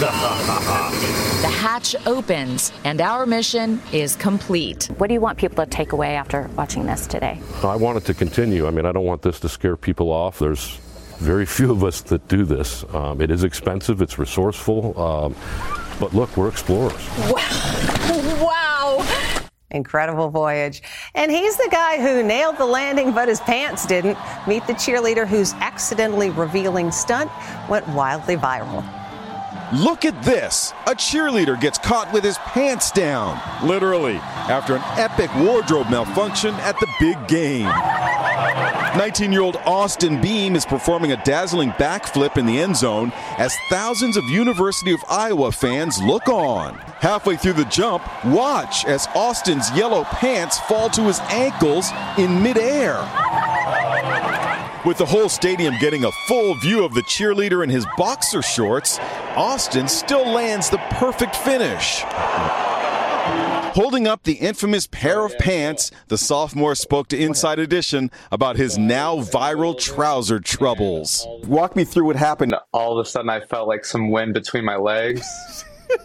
The 0.00 1.48
hatch 1.48 1.94
opens, 2.06 2.72
and 2.84 3.00
our 3.00 3.26
mission 3.26 3.82
is 3.92 4.16
complete. 4.16 4.84
What 4.96 5.08
do 5.08 5.14
you 5.14 5.20
want 5.20 5.36
people 5.36 5.62
to 5.64 5.70
take 5.70 5.92
away 5.92 6.16
after 6.16 6.48
watching 6.56 6.86
this 6.86 7.06
today? 7.06 7.40
I 7.62 7.76
want 7.76 7.98
it 7.98 8.04
to 8.06 8.14
continue. 8.14 8.66
I 8.66 8.70
mean, 8.70 8.86
I 8.86 8.92
don't 8.92 9.04
want 9.04 9.20
this 9.22 9.40
to 9.40 9.48
scare 9.48 9.76
people 9.76 10.10
off. 10.10 10.38
There's 10.38 10.76
very 11.18 11.44
few 11.56 11.70
of 11.70 11.84
us 11.84 12.00
that 12.02 12.28
do 12.28 12.44
this. 12.44 12.84
Um, 12.94 13.20
it 13.20 13.30
is 13.30 13.44
expensive, 13.44 14.00
it's 14.00 14.18
resourceful, 14.18 14.98
um, 14.98 15.36
but 15.98 16.14
look, 16.14 16.34
we're 16.36 16.48
explorers. 16.48 17.06
Wow. 17.28 18.38
wow. 18.40 19.06
Incredible 19.70 20.30
voyage. 20.30 20.82
And 21.14 21.30
he's 21.30 21.56
the 21.56 21.68
guy 21.70 22.00
who 22.00 22.22
nailed 22.22 22.58
the 22.58 22.66
landing, 22.66 23.12
but 23.12 23.28
his 23.28 23.40
pants 23.40 23.86
didn't. 23.86 24.18
Meet 24.48 24.66
the 24.66 24.72
cheerleader 24.72 25.26
whose 25.26 25.52
accidentally 25.54 26.30
revealing 26.30 26.90
stunt 26.90 27.30
went 27.68 27.86
wildly 27.88 28.36
viral. 28.36 28.99
Look 29.72 30.04
at 30.04 30.20
this. 30.24 30.72
A 30.86 30.96
cheerleader 30.96 31.58
gets 31.60 31.78
caught 31.78 32.12
with 32.12 32.24
his 32.24 32.38
pants 32.38 32.90
down, 32.90 33.40
literally, 33.64 34.16
after 34.16 34.74
an 34.74 34.82
epic 34.98 35.32
wardrobe 35.36 35.88
malfunction 35.88 36.54
at 36.56 36.78
the 36.80 36.88
big 36.98 37.28
game. 37.28 37.68
19 38.96 39.30
year 39.30 39.42
old 39.42 39.54
Austin 39.58 40.20
Beam 40.20 40.56
is 40.56 40.66
performing 40.66 41.12
a 41.12 41.22
dazzling 41.22 41.70
backflip 41.70 42.36
in 42.36 42.46
the 42.46 42.58
end 42.58 42.76
zone 42.76 43.12
as 43.38 43.54
thousands 43.68 44.16
of 44.16 44.24
University 44.24 44.92
of 44.92 45.04
Iowa 45.08 45.52
fans 45.52 46.02
look 46.02 46.28
on. 46.28 46.74
Halfway 46.98 47.36
through 47.36 47.52
the 47.52 47.64
jump, 47.66 48.02
watch 48.24 48.84
as 48.86 49.06
Austin's 49.14 49.70
yellow 49.70 50.02
pants 50.02 50.58
fall 50.60 50.90
to 50.90 51.02
his 51.02 51.20
ankles 51.20 51.90
in 52.18 52.42
midair. 52.42 52.98
With 54.82 54.96
the 54.96 55.04
whole 55.04 55.28
stadium 55.28 55.74
getting 55.78 56.04
a 56.06 56.10
full 56.26 56.54
view 56.54 56.86
of 56.86 56.94
the 56.94 57.02
cheerleader 57.02 57.62
in 57.62 57.68
his 57.68 57.84
boxer 57.98 58.40
shorts, 58.40 58.98
Austin 59.36 59.86
still 59.88 60.26
lands 60.26 60.70
the 60.70 60.78
perfect 60.92 61.36
finish. 61.36 62.02
Holding 63.74 64.08
up 64.08 64.22
the 64.22 64.32
infamous 64.32 64.86
pair 64.86 65.26
of 65.26 65.36
pants, 65.38 65.90
the 66.08 66.16
sophomore 66.16 66.74
spoke 66.74 67.08
to 67.08 67.22
Inside 67.22 67.58
Edition 67.58 68.10
about 68.32 68.56
his 68.56 68.78
now 68.78 69.18
viral 69.18 69.78
trouser 69.78 70.40
troubles. 70.40 71.26
Walk 71.44 71.76
me 71.76 71.84
through 71.84 72.06
what 72.06 72.16
happened. 72.16 72.54
All 72.72 72.98
of 72.98 73.06
a 73.06 73.08
sudden, 73.08 73.28
I 73.28 73.40
felt 73.40 73.68
like 73.68 73.84
some 73.84 74.10
wind 74.10 74.32
between 74.32 74.64
my 74.64 74.76
legs. 74.76 75.64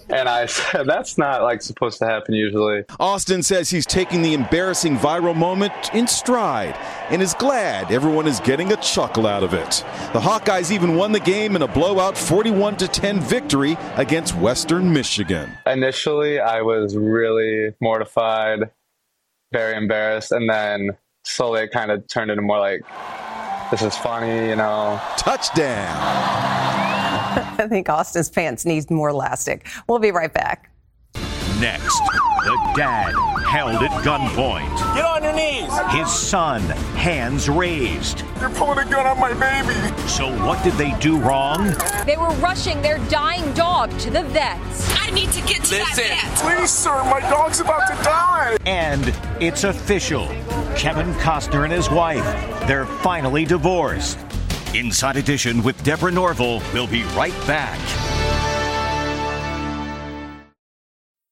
And 0.09 0.29
I 0.29 0.45
said, 0.45 0.87
that's 0.87 1.17
not 1.17 1.43
like 1.43 1.61
supposed 1.61 1.99
to 1.99 2.05
happen 2.05 2.33
usually. 2.33 2.83
Austin 2.99 3.43
says 3.43 3.69
he's 3.69 3.85
taking 3.85 4.21
the 4.21 4.33
embarrassing 4.33 4.97
viral 4.97 5.35
moment 5.35 5.73
in 5.93 6.07
stride 6.07 6.75
and 7.09 7.21
is 7.21 7.33
glad 7.33 7.91
everyone 7.91 8.27
is 8.27 8.39
getting 8.39 8.71
a 8.71 8.77
chuckle 8.77 9.27
out 9.27 9.43
of 9.43 9.53
it. 9.53 9.83
The 10.13 10.19
Hawkeyes 10.19 10.71
even 10.71 10.95
won 10.95 11.11
the 11.11 11.19
game 11.19 11.55
in 11.55 11.61
a 11.61 11.67
blowout 11.67 12.17
41 12.17 12.77
to 12.77 12.87
10 12.87 13.19
victory 13.19 13.77
against 13.95 14.35
Western 14.35 14.91
Michigan. 14.91 15.51
Initially, 15.65 16.39
I 16.39 16.61
was 16.61 16.95
really 16.95 17.73
mortified, 17.81 18.69
very 19.51 19.75
embarrassed, 19.75 20.31
and 20.31 20.49
then 20.49 20.97
slowly 21.23 21.63
it 21.63 21.71
kind 21.71 21.91
of 21.91 22.07
turned 22.07 22.31
into 22.31 22.41
more 22.41 22.59
like, 22.59 22.81
this 23.71 23.81
is 23.81 23.97
funny, 23.97 24.49
you 24.49 24.55
know. 24.55 25.01
Touchdown. 25.17 26.64
I 27.57 27.67
think 27.67 27.89
Austin's 27.89 28.29
pants 28.29 28.65
need 28.65 28.89
more 28.89 29.09
elastic. 29.09 29.67
We'll 29.87 29.99
be 29.99 30.11
right 30.11 30.33
back. 30.33 30.71
Next, 31.59 32.01
the 32.43 32.73
dad 32.75 33.13
held 33.45 33.81
at 33.81 33.91
gunpoint. 34.03 34.75
Get 34.93 35.05
on 35.05 35.23
your 35.23 35.33
knees. 35.33 35.71
His 35.93 36.11
son, 36.11 36.61
hands 36.97 37.47
raised. 37.47 38.23
You're 38.41 38.49
pulling 38.49 38.79
a 38.79 38.89
gun 38.89 39.05
on 39.05 39.17
my 39.19 39.33
baby. 39.33 39.73
So, 40.07 40.29
what 40.45 40.61
did 40.65 40.73
they 40.73 40.91
do 40.99 41.17
wrong? 41.17 41.73
They 42.05 42.17
were 42.17 42.31
rushing 42.35 42.81
their 42.81 42.97
dying 43.07 43.53
dog 43.53 43.97
to 43.99 44.09
the 44.09 44.23
vets. 44.23 44.93
I 44.99 45.11
need 45.11 45.31
to 45.31 45.41
get 45.41 45.63
to 45.65 45.75
Listen. 45.75 45.77
that 45.77 46.39
vet. 46.43 46.57
Please, 46.57 46.71
sir, 46.71 47.03
my 47.05 47.21
dog's 47.21 47.61
about 47.61 47.87
to 47.87 48.03
die. 48.03 48.57
And 48.65 49.13
it's 49.41 49.63
official. 49.63 50.27
Kevin 50.75 51.13
Costner 51.13 51.63
and 51.63 51.71
his 51.71 51.89
wife, 51.89 52.25
they're 52.67 52.85
finally 52.85 53.45
divorced. 53.45 54.19
Inside 54.77 55.17
Edition 55.17 55.63
with 55.63 55.81
Deborah 55.83 56.11
Norville. 56.11 56.61
We'll 56.73 56.87
be 56.87 57.03
right 57.15 57.33
back. 57.47 57.79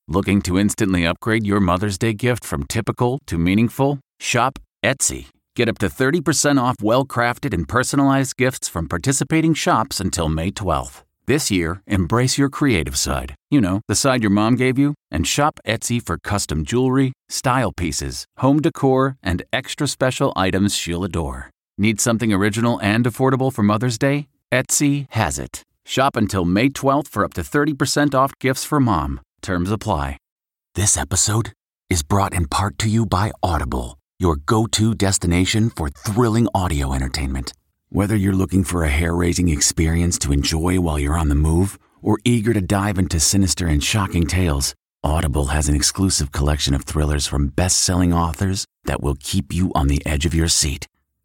Looking 0.08 0.42
to 0.44 0.60
instantly 0.60 1.06
upgrade 1.06 1.46
your 1.46 1.60
Mother's 1.60 1.98
Day 1.98 2.14
gift 2.14 2.44
from 2.44 2.66
typical 2.66 3.20
to 3.26 3.38
meaningful? 3.38 4.00
Shop 4.20 4.60
Etsy. 4.84 5.28
Get 5.56 5.70
up 5.70 5.78
to 5.80 5.88
30% 5.88 6.62
off 6.62 6.76
well 6.82 7.06
crafted 7.06 7.54
and 7.54 7.68
personalized 7.68 8.36
gifts 8.38 8.68
from 8.68 8.88
participating 8.88 9.54
shops 9.54 10.00
until 10.00 10.30
May 10.30 10.52
12th. 10.52 11.04
This 11.26 11.50
year, 11.50 11.82
embrace 11.88 12.38
your 12.38 12.50
creative 12.50 12.98
side. 12.98 13.34
You 13.50 13.62
know, 13.62 13.80
the 13.88 13.96
side 13.96 14.22
your 14.22 14.30
mom 14.30 14.56
gave 14.56 14.78
you, 14.78 14.94
and 15.10 15.26
shop 15.26 15.60
Etsy 15.66 16.06
for 16.06 16.18
custom 16.18 16.66
jewelry, 16.66 17.14
style 17.30 17.72
pieces, 17.72 18.26
home 18.40 18.62
decor, 18.62 19.16
and 19.24 19.44
extra 19.54 19.88
special 19.88 20.34
items 20.36 20.76
she'll 20.76 21.06
adore. 21.06 21.50
Need 21.84 22.00
something 22.00 22.32
original 22.32 22.80
and 22.82 23.04
affordable 23.04 23.52
for 23.52 23.62
Mother's 23.62 23.98
Day? 23.98 24.28
Etsy 24.54 25.06
has 25.10 25.38
it. 25.38 25.66
Shop 25.84 26.16
until 26.16 26.46
May 26.46 26.70
12th 26.70 27.10
for 27.10 27.26
up 27.26 27.34
to 27.34 27.42
30% 27.42 28.16
off 28.16 28.32
gifts 28.40 28.64
for 28.64 28.80
mom. 28.80 29.20
Terms 29.42 29.70
apply. 29.70 30.16
This 30.76 30.96
episode 30.96 31.52
is 31.90 32.02
brought 32.02 32.34
in 32.34 32.48
part 32.48 32.78
to 32.80 32.88
you 32.88 33.06
by 33.06 33.34
Audible, 33.44 33.98
your 34.18 34.38
go 34.38 34.66
to 34.68 34.96
destination 34.96 35.70
for 35.70 35.90
thrilling 35.90 36.48
audio 36.56 36.94
entertainment. 36.94 37.52
Whether 37.90 38.16
you're 38.16 38.42
looking 38.42 38.64
for 38.64 38.86
a 38.86 38.96
hair 39.00 39.14
raising 39.14 39.50
experience 39.50 40.18
to 40.20 40.32
enjoy 40.32 40.80
while 40.80 40.98
you're 40.98 41.20
on 41.20 41.28
the 41.28 41.44
move 41.50 41.78
or 42.02 42.18
eager 42.24 42.54
to 42.54 42.62
dive 42.62 42.98
into 42.98 43.20
sinister 43.20 43.68
and 43.68 43.84
shocking 43.84 44.26
tales, 44.26 44.74
Audible 45.04 45.48
has 45.48 45.68
an 45.68 45.76
exclusive 45.76 46.32
collection 46.32 46.74
of 46.74 46.84
thrillers 46.84 47.28
from 47.28 47.50
best 47.50 47.82
selling 47.82 48.14
authors 48.14 48.64
that 48.86 49.04
will 49.04 49.18
keep 49.20 49.54
you 49.54 49.70
on 49.76 49.88
the 49.88 50.02
edge 50.06 50.26
of 50.26 50.34
your 50.34 50.48
seat. 50.48 50.88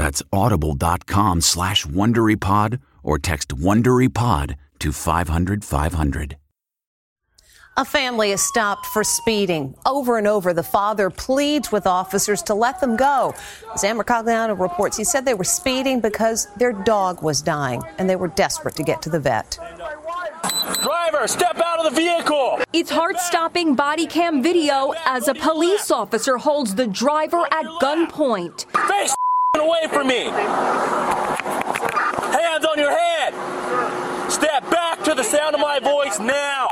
That's 0.00 0.22
audible.com 0.32 1.42
slash 1.42 1.84
WonderyPod 1.84 2.80
or 3.02 3.18
text 3.18 3.50
WonderyPod 3.50 4.54
to 4.78 4.92
500, 4.92 5.62
500. 5.62 6.36
A 7.76 7.84
family 7.84 8.30
is 8.30 8.40
stopped 8.40 8.86
for 8.86 9.04
speeding. 9.04 9.74
Over 9.84 10.16
and 10.16 10.26
over, 10.26 10.54
the 10.54 10.62
father 10.62 11.10
pleads 11.10 11.70
with 11.70 11.86
officers 11.86 12.40
to 12.44 12.54
let 12.54 12.80
them 12.80 12.96
go. 12.96 13.34
Ann 13.84 13.98
Mercogliano 13.98 14.58
reports 14.58 14.96
he 14.96 15.04
said 15.04 15.26
they 15.26 15.34
were 15.34 15.44
speeding 15.44 16.00
because 16.00 16.48
their 16.56 16.72
dog 16.72 17.22
was 17.22 17.42
dying 17.42 17.82
and 17.98 18.08
they 18.08 18.16
were 18.16 18.28
desperate 18.28 18.76
to 18.76 18.82
get 18.82 19.02
to 19.02 19.10
the 19.10 19.20
vet. 19.20 19.58
Driver, 20.82 21.28
step 21.28 21.60
out 21.62 21.84
of 21.84 21.92
the 21.92 22.00
vehicle. 22.00 22.60
It's 22.72 22.90
heart 22.90 23.18
stopping 23.18 23.74
body 23.74 24.06
cam 24.06 24.42
video 24.42 24.94
as 25.04 25.28
a 25.28 25.34
police 25.34 25.90
officer 25.90 26.38
holds 26.38 26.74
the 26.74 26.86
driver 26.86 27.42
at 27.50 27.66
gunpoint. 27.82 28.64
Face 28.88 29.14
away 29.60 29.86
from 29.88 30.06
me. 30.08 30.24
Hands 32.34 32.64
on 32.64 32.78
your 32.78 32.90
head. 32.90 33.34
Step 34.30 34.68
back 34.70 35.02
to 35.04 35.14
the 35.14 35.22
sound 35.22 35.54
of 35.54 35.60
my 35.60 35.78
voice 35.78 36.18
now. 36.18 36.68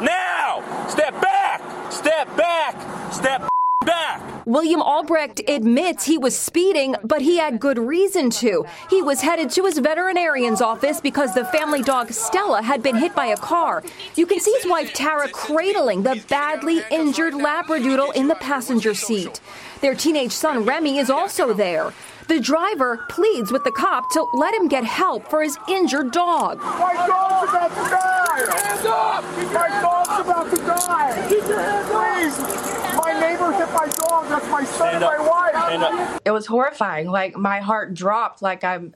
Now! 0.00 0.62
Step 0.88 1.20
back! 1.20 1.62
Step 1.90 2.36
back! 2.36 3.12
Step 3.12 3.48
back! 3.84 4.35
William 4.46 4.80
Albrecht 4.80 5.40
admits 5.48 6.04
he 6.04 6.16
was 6.16 6.38
speeding, 6.38 6.94
but 7.02 7.20
he 7.20 7.36
had 7.36 7.58
good 7.58 7.78
reason 7.78 8.30
to. 8.30 8.64
He 8.88 9.02
was 9.02 9.20
headed 9.20 9.50
to 9.50 9.64
his 9.64 9.78
veterinarian's 9.78 10.60
office 10.60 11.00
because 11.00 11.34
the 11.34 11.44
family 11.46 11.82
dog 11.82 12.12
Stella 12.12 12.62
had 12.62 12.80
been 12.80 12.94
hit 12.94 13.12
by 13.12 13.26
a 13.26 13.36
car. 13.36 13.82
You 14.14 14.24
can 14.24 14.38
see 14.38 14.52
his 14.52 14.70
wife 14.70 14.94
Tara 14.94 15.28
cradling 15.30 16.04
the 16.04 16.22
badly 16.28 16.80
injured 16.92 17.34
Labradoodle 17.34 18.14
in 18.14 18.28
the 18.28 18.36
passenger 18.36 18.94
seat. 18.94 19.40
Their 19.80 19.96
teenage 19.96 20.30
son 20.30 20.64
Remy 20.64 20.98
is 20.98 21.10
also 21.10 21.52
there. 21.52 21.92
The 22.28 22.40
driver 22.40 22.98
pleads 23.08 23.52
with 23.52 23.62
the 23.64 23.70
cop 23.70 24.10
to 24.12 24.26
let 24.34 24.52
him 24.54 24.68
get 24.68 24.84
help 24.84 25.28
for 25.28 25.42
his 25.42 25.56
injured 25.68 26.10
dog. 26.10 26.58
My 26.58 26.92
dog's 27.06 27.50
about 27.50 27.68
to 27.70 27.90
die! 27.90 28.58
Hands 28.58 28.84
up! 28.86 29.24
My 29.52 29.68
dog's 29.80 30.20
about 30.28 30.50
to 30.50 30.56
die! 30.56 31.26
Keep 31.28 31.48
your 31.48 31.60
hands 31.60 31.86
Please! 31.86 32.96
My 32.96 33.12
neighbor 33.20 33.52
hit 33.52 33.68
my 33.72 33.86
dog. 33.86 34.28
That's 34.28 34.48
my 34.48 34.64
son 34.64 34.94
and 34.94 35.04
my 35.04 35.18
wife. 35.18 36.20
It 36.24 36.30
was 36.32 36.46
horrifying. 36.46 37.08
Like 37.08 37.36
my 37.36 37.60
heart 37.60 37.94
dropped. 37.94 38.42
Like 38.42 38.64
I'm 38.64 38.94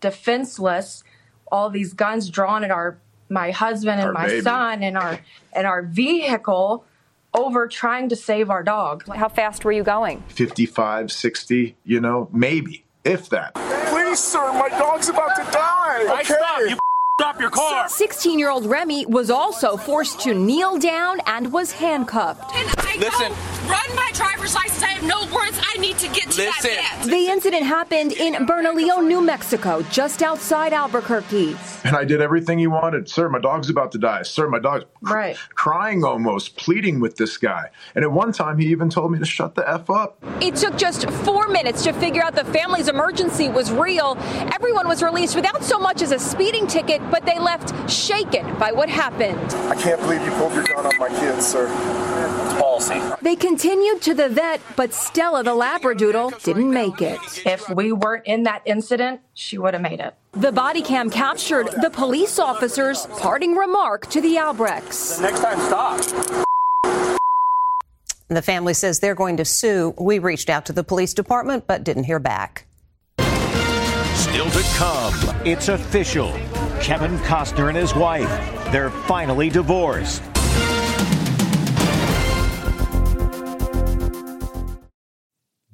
defenseless. 0.00 1.04
All 1.50 1.70
these 1.70 1.94
guns 1.94 2.28
drawn 2.28 2.64
at 2.64 2.70
our 2.70 2.98
my 3.30 3.50
husband 3.50 4.00
and 4.00 4.08
Our 4.08 4.12
my 4.12 4.26
baby. 4.26 4.40
son 4.42 4.82
and 4.82 4.96
our 4.98 5.20
and 5.54 5.66
our 5.66 5.82
vehicle 5.82 6.84
over 7.34 7.66
trying 7.68 8.08
to 8.08 8.16
save 8.16 8.50
our 8.50 8.62
dog. 8.62 9.06
How 9.14 9.28
fast 9.28 9.64
were 9.64 9.72
you 9.72 9.82
going? 9.82 10.22
55, 10.28 11.12
60, 11.12 11.76
you 11.84 12.00
know, 12.00 12.28
maybe, 12.32 12.84
if 13.04 13.28
that. 13.30 13.54
Please, 13.90 14.18
sir, 14.18 14.52
my 14.52 14.68
dog's 14.70 15.08
about 15.08 15.36
to 15.36 15.42
die. 15.52 16.06
Okay. 16.20 16.34
Stop. 16.34 16.60
You 16.60 16.78
stop 17.20 17.40
your 17.40 17.50
car. 17.50 17.88
16 17.88 18.38
year 18.38 18.50
old 18.50 18.66
Remy 18.66 19.06
was 19.06 19.30
also 19.30 19.76
forced 19.76 20.20
to 20.20 20.34
kneel 20.34 20.78
down 20.78 21.20
and 21.26 21.52
was 21.52 21.72
handcuffed. 21.72 22.54
Listen. 22.98 23.57
Run 23.68 23.96
my 23.96 24.10
driver's 24.14 24.54
license. 24.54 24.82
I 24.82 24.88
have 24.88 25.04
no 25.04 25.26
warrants. 25.32 25.60
I 25.62 25.78
need 25.78 25.98
to 25.98 26.08
get 26.08 26.30
to 26.30 26.42
Listen. 26.42 26.70
that 26.70 26.96
vet. 27.02 27.10
The 27.10 27.26
incident 27.28 27.64
happened 27.64 28.12
in 28.12 28.46
Bernalillo, 28.46 29.00
New 29.00 29.20
Mexico, 29.20 29.82
just 29.90 30.22
outside 30.22 30.72
Albuquerque. 30.72 31.56
And 31.84 31.94
I 31.94 32.04
did 32.04 32.20
everything 32.20 32.58
he 32.58 32.66
wanted. 32.66 33.08
Sir, 33.08 33.28
my 33.28 33.38
dog's 33.38 33.68
about 33.70 33.92
to 33.92 33.98
die. 33.98 34.22
Sir, 34.22 34.48
my 34.48 34.58
dog's 34.58 34.84
Right. 35.02 35.36
crying 35.54 36.02
almost, 36.04 36.56
pleading 36.56 36.98
with 37.00 37.16
this 37.16 37.36
guy. 37.36 37.70
And 37.94 38.04
at 38.04 38.10
one 38.10 38.32
time, 38.32 38.58
he 38.58 38.66
even 38.68 38.88
told 38.90 39.12
me 39.12 39.18
to 39.18 39.24
shut 39.24 39.54
the 39.54 39.68
F 39.68 39.88
up. 39.90 40.18
It 40.40 40.56
took 40.56 40.76
just 40.76 41.08
four 41.10 41.46
minutes 41.48 41.84
to 41.84 41.92
figure 41.92 42.22
out 42.22 42.34
the 42.34 42.44
family's 42.44 42.88
emergency 42.88 43.48
was 43.48 43.70
real. 43.70 44.16
Everyone 44.54 44.88
was 44.88 45.02
released 45.02 45.36
without 45.36 45.62
so 45.62 45.78
much 45.78 46.02
as 46.02 46.10
a 46.12 46.18
speeding 46.18 46.66
ticket, 46.66 47.00
but 47.10 47.24
they 47.26 47.38
left 47.38 47.72
shaken 47.90 48.44
by 48.58 48.72
what 48.72 48.88
happened. 48.88 49.38
I 49.70 49.74
can't 49.76 50.00
believe 50.00 50.22
you 50.24 50.30
pulled 50.32 50.54
your 50.54 50.64
gun 50.64 50.86
on 50.86 50.98
my 50.98 51.08
kids, 51.08 51.46
sir. 51.46 51.68
It's 52.58 52.62
policy. 52.62 53.00
They 53.22 53.36
continued 53.36 54.02
to 54.02 54.14
the 54.14 54.28
vet, 54.28 54.60
but 54.76 54.92
Stella 54.92 55.42
the 55.42 55.50
Labradoodle 55.50 56.42
didn't 56.42 56.70
make 56.70 57.00
it. 57.00 57.18
If 57.46 57.68
we 57.68 57.92
weren't 57.92 58.26
in 58.26 58.42
that 58.44 58.62
incident, 58.64 59.20
she 59.34 59.58
would 59.58 59.74
have 59.74 59.82
made 59.82 60.00
it. 60.00 60.14
The 60.32 60.52
body 60.52 60.82
cam 60.82 61.10
captured 61.10 61.68
the 61.82 61.90
police 61.90 62.38
officer's 62.38 63.06
parting 63.18 63.54
remark 63.54 64.06
to 64.10 64.20
the 64.20 64.36
Albrechts. 64.36 65.20
Next 65.20 65.40
time, 65.40 65.58
stop. 65.60 66.00
The 68.28 68.42
family 68.42 68.74
says 68.74 69.00
they're 69.00 69.14
going 69.14 69.38
to 69.38 69.44
sue. 69.44 69.94
We 69.98 70.18
reached 70.18 70.50
out 70.50 70.66
to 70.66 70.72
the 70.72 70.84
police 70.84 71.14
department 71.14 71.66
but 71.66 71.82
didn't 71.84 72.04
hear 72.04 72.18
back. 72.18 72.66
Still 74.14 74.50
to 74.50 74.62
come, 74.76 75.14
it's 75.46 75.68
official. 75.68 76.32
Kevin 76.80 77.16
Costner 77.18 77.68
and 77.68 77.76
his 77.76 77.94
wife, 77.94 78.28
they're 78.70 78.90
finally 78.90 79.48
divorced. 79.48 80.22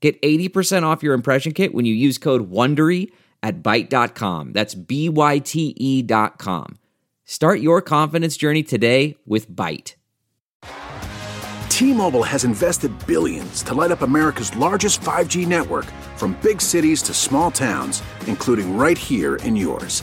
Get 0.00 0.20
80% 0.22 0.84
off 0.84 1.02
your 1.02 1.14
impression 1.14 1.52
kit 1.52 1.74
when 1.74 1.84
you 1.84 1.94
use 1.94 2.18
code 2.18 2.50
WONDERY 2.50 3.10
at 3.42 3.62
Byte.com. 3.62 4.52
That's 4.52 4.74
B-Y-T-E 4.74 6.02
dot 6.02 6.38
com. 6.38 6.78
Start 7.24 7.60
your 7.60 7.82
confidence 7.82 8.36
journey 8.36 8.62
today 8.62 9.16
with 9.26 9.50
Byte. 9.50 9.94
T-Mobile 11.68 12.24
has 12.24 12.42
invested 12.44 12.92
billions 13.06 13.62
to 13.62 13.74
light 13.74 13.92
up 13.92 14.02
America's 14.02 14.54
largest 14.56 15.00
5G 15.00 15.46
network 15.46 15.84
from 16.16 16.36
big 16.42 16.60
cities 16.60 17.02
to 17.02 17.14
small 17.14 17.50
towns, 17.50 18.02
including 18.26 18.76
right 18.76 18.98
here 18.98 19.36
in 19.36 19.54
yours. 19.54 20.02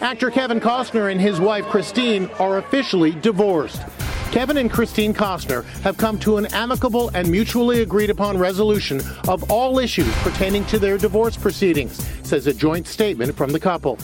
Actor 0.00 0.30
Kevin 0.30 0.60
Costner 0.60 1.12
and 1.12 1.20
his 1.20 1.38
wife 1.38 1.66
Christine 1.66 2.30
are 2.38 2.56
officially 2.56 3.12
divorced. 3.12 3.82
Kevin 4.30 4.56
and 4.56 4.70
Christine 4.70 5.12
Costner 5.12 5.62
have 5.82 5.98
come 5.98 6.18
to 6.20 6.38
an 6.38 6.46
amicable 6.54 7.10
and 7.10 7.30
mutually 7.30 7.82
agreed 7.82 8.08
upon 8.08 8.38
resolution 8.38 9.02
of 9.28 9.50
all 9.50 9.78
issues 9.78 10.10
pertaining 10.22 10.64
to 10.66 10.78
their 10.78 10.96
divorce 10.96 11.36
proceedings, 11.36 12.02
says 12.22 12.46
a 12.46 12.54
joint 12.54 12.86
statement 12.86 13.36
from 13.36 13.50
the 13.50 13.60
couple. 13.60 13.98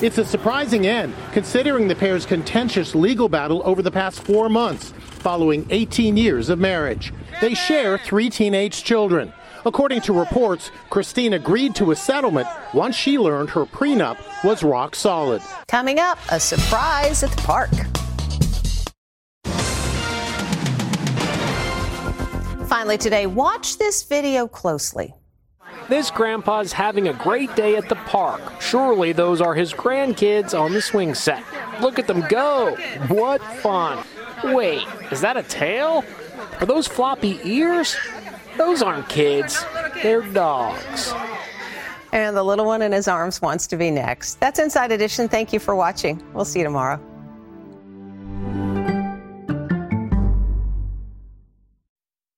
It's 0.00 0.18
a 0.18 0.24
surprising 0.24 0.86
end, 0.86 1.14
considering 1.32 1.88
the 1.88 1.96
pair's 1.96 2.24
contentious 2.24 2.94
legal 2.94 3.28
battle 3.28 3.60
over 3.64 3.82
the 3.82 3.90
past 3.90 4.22
four 4.22 4.48
months, 4.48 4.92
following 5.00 5.66
18 5.70 6.16
years 6.16 6.48
of 6.48 6.60
marriage. 6.60 7.12
They 7.40 7.54
share 7.54 7.98
three 7.98 8.30
teenage 8.30 8.84
children. 8.84 9.32
According 9.66 10.00
to 10.02 10.12
reports, 10.12 10.70
Christine 10.88 11.34
agreed 11.34 11.74
to 11.76 11.90
a 11.90 11.96
settlement 11.96 12.48
once 12.72 12.96
she 12.96 13.18
learned 13.18 13.50
her 13.50 13.66
prenup 13.66 14.16
was 14.42 14.62
rock 14.62 14.94
solid. 14.94 15.42
Coming 15.68 15.98
up, 15.98 16.18
a 16.30 16.40
surprise 16.40 17.22
at 17.22 17.30
the 17.30 17.42
park. 17.42 17.70
Finally, 22.68 22.98
today, 22.98 23.26
watch 23.26 23.76
this 23.78 24.02
video 24.02 24.46
closely. 24.46 25.12
This 25.88 26.10
grandpa's 26.10 26.72
having 26.72 27.08
a 27.08 27.12
great 27.12 27.54
day 27.56 27.76
at 27.76 27.88
the 27.88 27.96
park. 27.96 28.40
Surely 28.60 29.12
those 29.12 29.40
are 29.40 29.54
his 29.54 29.72
grandkids 29.72 30.58
on 30.58 30.72
the 30.72 30.80
swing 30.80 31.14
set. 31.14 31.42
Look 31.80 31.98
at 31.98 32.06
them 32.06 32.24
go! 32.28 32.76
What 33.08 33.42
fun! 33.42 34.04
Wait, 34.44 34.86
is 35.10 35.20
that 35.20 35.36
a 35.36 35.42
tail? 35.42 36.04
Are 36.60 36.66
those 36.66 36.86
floppy 36.86 37.40
ears? 37.44 37.96
Those 38.56 38.82
aren't 38.82 39.08
kids, 39.08 39.64
they're 40.02 40.22
dogs. 40.22 41.12
And 42.12 42.36
the 42.36 42.42
little 42.42 42.66
one 42.66 42.82
in 42.82 42.92
his 42.92 43.06
arms 43.08 43.40
wants 43.40 43.66
to 43.68 43.76
be 43.76 43.90
next. 43.90 44.40
That's 44.40 44.58
Inside 44.58 44.90
Edition. 44.92 45.28
Thank 45.28 45.52
you 45.52 45.60
for 45.60 45.76
watching. 45.76 46.22
We'll 46.34 46.44
see 46.44 46.58
you 46.60 46.64
tomorrow. 46.64 47.00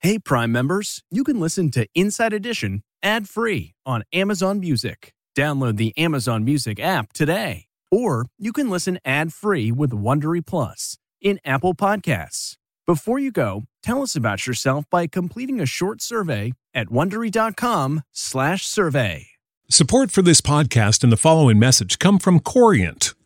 Hey, 0.00 0.18
Prime 0.18 0.50
members, 0.50 1.02
you 1.10 1.22
can 1.24 1.38
listen 1.38 1.70
to 1.70 1.86
Inside 1.94 2.32
Edition 2.32 2.82
ad 3.02 3.28
free 3.28 3.74
on 3.86 4.02
Amazon 4.12 4.60
Music. 4.60 5.12
Download 5.36 5.76
the 5.76 5.96
Amazon 5.96 6.44
Music 6.44 6.80
app 6.80 7.12
today. 7.12 7.66
Or 7.90 8.26
you 8.38 8.52
can 8.52 8.68
listen 8.68 8.98
ad 9.04 9.32
free 9.32 9.70
with 9.70 9.90
Wondery 9.92 10.44
Plus 10.44 10.98
in 11.20 11.38
Apple 11.44 11.74
Podcasts. 11.74 12.56
Before 12.84 13.20
you 13.20 13.30
go, 13.30 13.64
tell 13.80 14.02
us 14.02 14.16
about 14.16 14.44
yourself 14.44 14.86
by 14.90 15.06
completing 15.06 15.60
a 15.60 15.66
short 15.66 16.02
survey 16.02 16.52
at 16.74 16.88
wondery.com/slash 16.88 18.66
survey. 18.66 19.26
Support 19.70 20.10
for 20.10 20.22
this 20.22 20.40
podcast 20.40 21.04
and 21.04 21.12
the 21.12 21.16
following 21.16 21.60
message 21.60 22.00
come 22.00 22.18
from 22.18 22.40
Corient. 22.40 23.14